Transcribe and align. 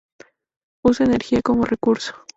Usa 0.83 1.03
energía 1.05 1.43
como 1.43 1.63
recurso. 1.63 2.15